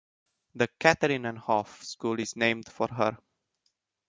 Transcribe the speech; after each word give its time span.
The 0.55 0.67
Katharinenhof 0.79 1.83
school 1.83 2.19
is 2.19 2.35
named 2.35 2.67
for 2.67 2.87
her. 2.87 3.19